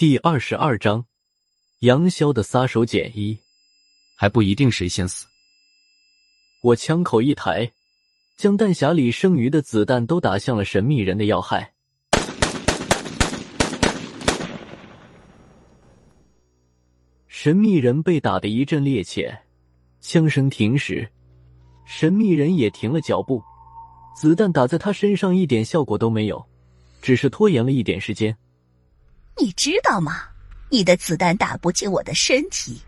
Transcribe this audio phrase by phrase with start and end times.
[0.00, 1.04] 第二十二章，
[1.80, 3.38] 杨潇的撒手锏一，
[4.16, 5.26] 还不一定谁先死。
[6.62, 7.70] 我枪口一抬，
[8.34, 11.74] 将弹匣里剩余的子弹都打向了神秘人的要害。
[17.28, 19.38] 神秘人被打得一阵趔趄，
[20.00, 21.06] 枪声停时，
[21.84, 23.42] 神秘人也停了脚步。
[24.16, 26.42] 子弹打在他身上一点效果都没有，
[27.02, 28.34] 只是拖延了一点时间。
[29.40, 30.24] 你知道吗？
[30.68, 32.80] 你的子弹打不进我的身体，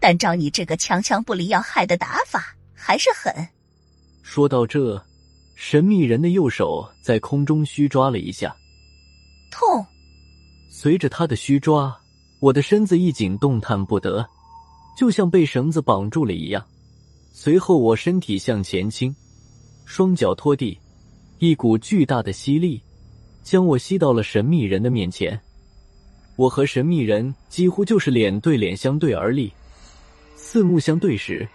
[0.00, 3.32] 但照你这个强强不离要害的打法，还是狠。
[4.22, 5.00] 说到这，
[5.54, 8.54] 神秘人的右手在空中虚抓了一下，
[9.50, 9.86] 痛。
[10.68, 11.96] 随着他的虚抓，
[12.40, 14.26] 我的身子一紧，动弹不得，
[14.98, 16.62] 就像被绳子绑住了一样。
[17.32, 19.14] 随后，我身体向前倾，
[19.84, 20.78] 双脚拖地，
[21.38, 22.82] 一股巨大的吸力
[23.42, 25.40] 将我吸到了神秘人的面前。
[26.36, 29.50] 我和神秘人几乎就是脸对脸相对而立，
[30.34, 31.48] 四目相对时，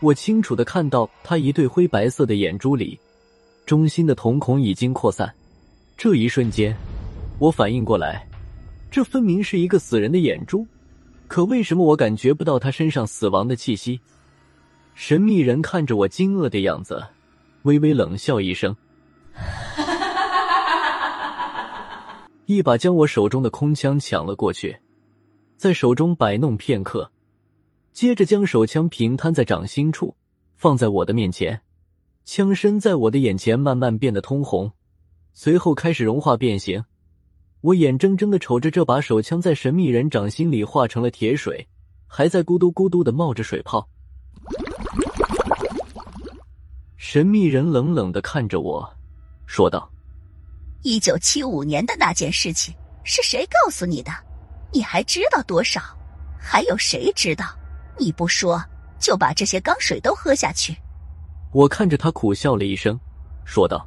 [0.00, 2.98] 我清楚的看到他一对灰白色的眼珠里，
[3.64, 5.34] 中心的瞳孔已经扩散。
[5.96, 6.76] 这一瞬间，
[7.38, 8.28] 我反应过来，
[8.90, 10.66] 这分明是一个死人的眼珠，
[11.26, 13.98] 可为什么我感觉不到他身上死亡的气息？
[14.94, 17.02] 神秘人看着我惊愕的样子，
[17.62, 18.76] 微微冷笑一声。
[22.48, 24.74] 一把将我手中的空枪抢了过去，
[25.58, 27.12] 在手中摆弄片刻，
[27.92, 30.16] 接着将手枪平摊在掌心处，
[30.56, 31.60] 放在我的面前。
[32.24, 34.72] 枪身在我的眼前慢慢变得通红，
[35.34, 36.82] 随后开始融化变形。
[37.60, 41.68] 我眼睁睁的瞅着这把手枪在神秘人掌心里化成了铁水，
[42.06, 43.86] 还在咕嘟咕嘟的冒着水泡。
[46.96, 48.90] 神秘人冷冷的看着我，
[49.44, 49.90] 说道。
[50.88, 54.10] 一九七五年的那件事情是谁告诉你的？
[54.72, 55.82] 你还知道多少？
[56.40, 57.44] 还有谁知道？
[57.98, 58.58] 你不说，
[58.98, 60.74] 就把这些钢水都喝下去。
[61.52, 62.98] 我看着他苦笑了一声，
[63.44, 63.86] 说道：“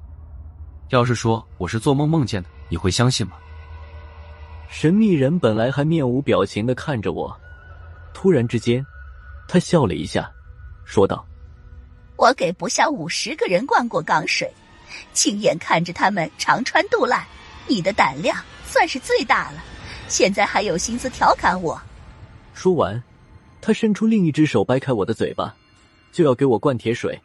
[0.94, 3.34] 要是说我是做梦梦见的，你会相信吗？”
[4.70, 7.36] 神秘人本来还面无表情的看着我，
[8.14, 8.86] 突然之间，
[9.48, 10.32] 他笑了一下，
[10.86, 11.26] 说道
[12.16, 14.48] ：“我给不下五十个人灌过钢水。”
[15.14, 17.26] 亲眼看着他们肠穿肚烂，
[17.68, 19.64] 你的胆量算是最大了。
[20.08, 21.82] 现在还有心思调侃我？
[22.54, 23.02] 说完，
[23.62, 25.56] 他伸出另一只手掰开我的嘴巴，
[26.12, 27.20] 就要给我灌铁水。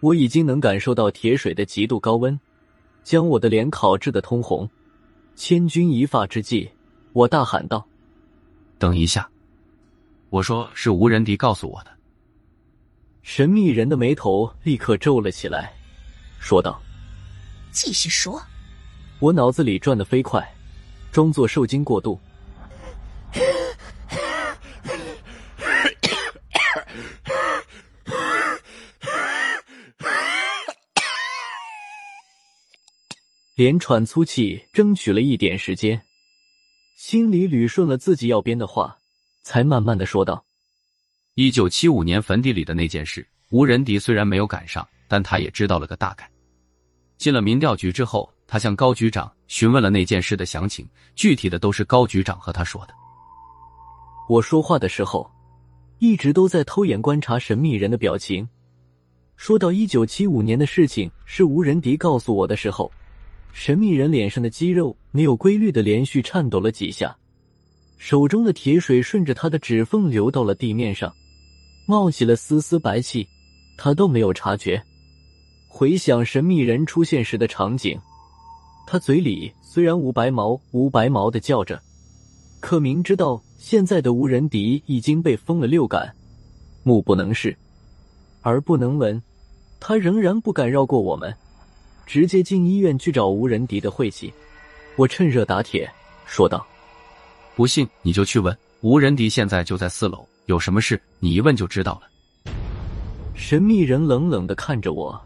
[0.00, 2.38] 我已经能感受到铁水的极度高温，
[3.02, 4.68] 将我的脸烤制的通红。
[5.36, 6.70] 千钧一发之际，
[7.12, 7.86] 我大喊道
[8.78, 9.28] ：“等一下！”
[10.30, 11.90] 我说：“是无人敌告诉我的。”
[13.22, 15.74] 神秘人的眉头立刻皱了起来，
[16.38, 16.80] 说道。
[17.72, 18.42] 继续说，
[19.18, 20.46] 我脑子里转得飞快，
[21.12, 22.20] 装作受惊过度，
[33.54, 36.02] 连喘粗气，争取了一点时间，
[36.96, 38.98] 心里捋顺了自己要编的话，
[39.42, 40.44] 才慢慢的说道
[41.34, 46.29] ：“一九七五年坟地里的那件事，吴仁迪虽然没有赶上，但他也知道了个大概。”
[47.20, 52.94] 进了民调局之后，他向高局长询问了那件事的详情，具体的都是高局长和他说的。
[54.26, 55.30] 我说话的时候，
[55.98, 58.48] 一直都在偷眼观察神秘人的表情。
[59.36, 62.90] 说到一九七五年的事情是吴仁迪告诉我的时候，
[63.52, 67.14] 神秘人脸上的肌肉没有规律的连续颤抖了几下，
[67.98, 71.12] 手中的铁水顺着他的指缝流到了地面上，
[71.86, 73.28] 冒起了丝丝白气，
[73.76, 74.82] 他都没有察觉。
[75.72, 77.98] 回想神秘人出现时的场景，
[78.88, 81.80] 他嘴里虽然无白毛无白毛的叫着，
[82.58, 86.12] 可明知道现在的无人敌已经被封了六感，
[86.82, 87.56] 目不能视，
[88.42, 89.22] 耳不能闻，
[89.78, 91.32] 他仍然不敢绕过我们，
[92.04, 94.30] 直接进医院去找无人敌的晦气。
[94.96, 95.88] 我趁热打铁
[96.26, 96.66] 说道
[97.54, 102.52] ：“不信你就去问无人敌，现在就在四楼，有什么事你一问就知道了。”
[103.34, 105.18] 神秘人冷冷的看着我。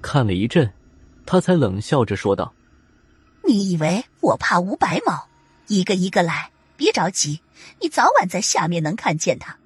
[0.00, 0.70] 看了一阵，
[1.26, 2.52] 他才冷笑着说道
[3.46, 5.28] ：“你以为我怕吴白毛？
[5.66, 7.40] 一个一个来，别着急，
[7.80, 9.56] 你早晚在下面能看见他。”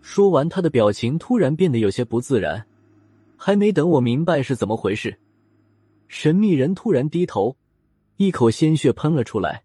[0.00, 2.66] 说完，他的表情突然变得有些不自然。
[3.36, 5.18] 还没等我明白是怎么回事，
[6.08, 7.56] 神秘人突然低头，
[8.16, 9.64] 一口鲜血喷了出来。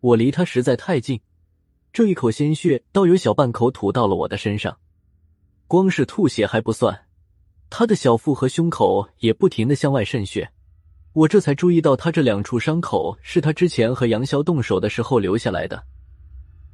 [0.00, 1.20] 我离他实在太近，
[1.92, 4.76] 这一口鲜血倒有小半口吐到了我的身上。
[5.66, 7.06] 光是吐血还不算。
[7.70, 10.50] 他的小腹和胸口也不停的向外渗血，
[11.12, 15.82] 我这才注意到他这两处伤口是他之前和杨潇动手的时候留下来的。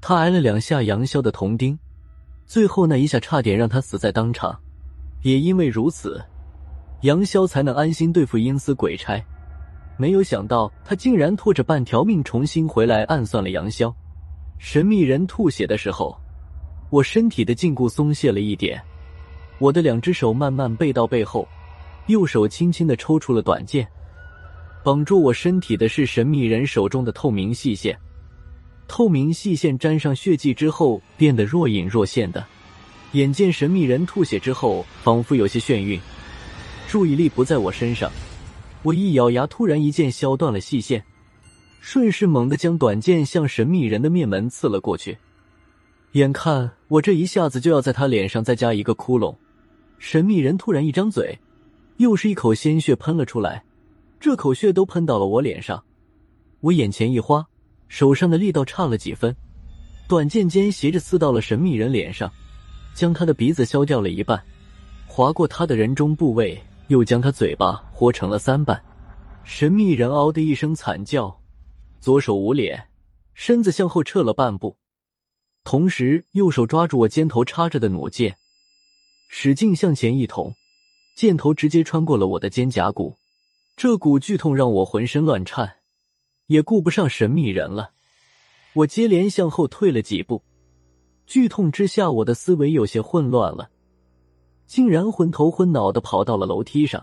[0.00, 1.79] 他挨了两下杨潇的铜钉，
[2.46, 4.58] 最后那一下差点让他死在当场。
[5.23, 6.23] 也因为如此，
[7.00, 9.23] 杨潇才能安心对付阴司鬼差。
[9.96, 13.93] 没有想到他竟然拖着半条命重新回来暗算了杨潇。
[14.58, 16.17] 神秘人吐血的时候，
[16.91, 18.82] 我身体的禁锢松懈了一点，
[19.59, 21.49] 我的两只手慢慢背到背后，
[22.06, 23.87] 右手轻轻的抽出了短剑。
[24.83, 27.99] 绑住我身体的是神秘人手中的透明细线。
[28.87, 32.45] 透明细线沾上血迹之后，变得若隐若现的。
[33.12, 35.99] 眼见神秘人吐血之后，仿佛有些眩晕，
[36.87, 38.11] 注意力不在我身上。
[38.83, 41.03] 我一咬牙，突然一剑削断了细线，
[41.81, 45.17] 顺势猛地将短剑向神秘人的面门刺了过去。
[46.12, 49.35] 眼看我这一下子就要在他脸上再加一个窟窿，
[50.06, 51.39] 神秘人突然一张嘴，
[51.97, 53.65] 又是一口鲜血喷了出来，
[54.21, 55.83] 这口血都喷到了我脸上。
[56.61, 57.45] 我眼前一花。
[57.89, 59.35] 手上的力道差了几分，
[60.06, 62.31] 短剑尖斜着刺到了神秘人脸上，
[62.93, 64.39] 将他的鼻子削掉了一半，
[65.06, 68.79] 划过他的人中部位，又将他嘴巴豁成了三半。
[69.43, 71.41] 神秘人嗷的一声惨叫，
[71.99, 72.89] 左手捂脸，
[73.33, 74.77] 身子向后撤了半步，
[75.65, 78.37] 同时右手抓住我肩头插着的弩箭，
[79.29, 80.55] 使劲向前一捅，
[81.17, 83.17] 箭头直接穿过了我的肩胛骨，
[83.76, 85.76] 这股剧痛让我浑身乱颤。
[86.47, 87.93] 也顾不上神秘人了，
[88.75, 90.43] 我接连向后退了几步，
[91.26, 93.71] 剧痛之下，我的思维有些混乱了，
[94.67, 97.03] 竟然昏头昏脑的跑到了楼梯上。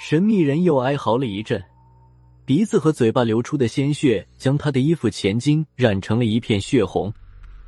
[0.00, 1.62] 神秘人又哀嚎了一阵，
[2.46, 7.12] 鼻子和嘴巴流出的鲜血将他的衣服前襟染成了一片血红。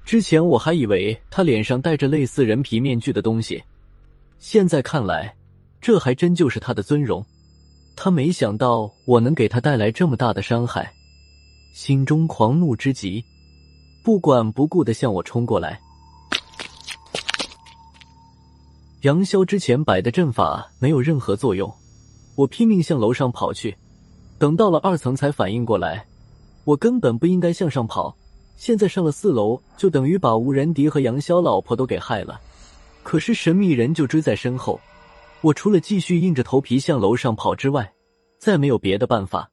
[0.04, 3.62] 之前我还以为他脸上戴着类似人皮面具的东西，
[4.38, 5.34] 现在看来，
[5.80, 7.24] 这还真就是他的尊容。
[7.94, 10.92] 他没想到我能给他带来这么大的伤害，
[11.74, 13.22] 心中狂怒之极，
[14.02, 15.80] 不管不顾的向我冲过来。
[19.02, 21.72] 杨潇之前摆的阵法没有任何作用，
[22.34, 23.76] 我拼命向楼上跑去，
[24.38, 26.06] 等到了二层才反应过来，
[26.64, 28.16] 我根本不应该向上跑，
[28.64, 32.40] 现在上了四楼就等于把吴仁迪和杨潇老婆都给害了。
[33.02, 34.80] 可是神秘人就追在身后。
[35.40, 37.92] 我除了继续硬着头皮向楼上跑之外，
[38.38, 39.50] 再没有别的办法。